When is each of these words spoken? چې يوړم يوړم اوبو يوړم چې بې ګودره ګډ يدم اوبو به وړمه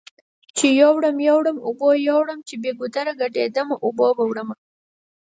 چې 0.57 0.67
يوړم 0.81 1.15
يوړم 1.29 1.57
اوبو 1.67 1.89
يوړم 2.09 2.39
چې 2.47 2.55
بې 2.61 2.71
ګودره 2.79 3.13
ګډ 3.21 3.33
يدم 3.43 3.69
اوبو 3.85 4.07
به 4.17 4.23
وړمه 4.27 4.55